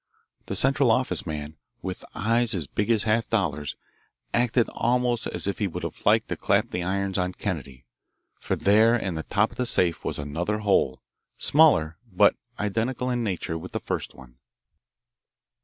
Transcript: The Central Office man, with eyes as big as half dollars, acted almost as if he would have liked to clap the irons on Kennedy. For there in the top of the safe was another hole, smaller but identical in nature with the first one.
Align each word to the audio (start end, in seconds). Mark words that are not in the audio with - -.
The 0.47 0.55
Central 0.55 0.89
Office 0.89 1.27
man, 1.27 1.57
with 1.83 2.03
eyes 2.15 2.55
as 2.55 2.65
big 2.65 2.89
as 2.89 3.03
half 3.03 3.29
dollars, 3.29 3.75
acted 4.33 4.67
almost 4.69 5.27
as 5.27 5.45
if 5.45 5.59
he 5.59 5.67
would 5.67 5.83
have 5.83 6.03
liked 6.07 6.29
to 6.29 6.35
clap 6.35 6.71
the 6.71 6.81
irons 6.81 7.19
on 7.19 7.33
Kennedy. 7.33 7.85
For 8.39 8.55
there 8.55 8.95
in 8.95 9.13
the 9.13 9.21
top 9.21 9.51
of 9.51 9.57
the 9.57 9.67
safe 9.67 10.03
was 10.03 10.17
another 10.17 10.61
hole, 10.61 11.03
smaller 11.37 11.99
but 12.11 12.35
identical 12.57 13.11
in 13.11 13.23
nature 13.23 13.59
with 13.59 13.73
the 13.73 13.79
first 13.79 14.15
one. 14.15 14.37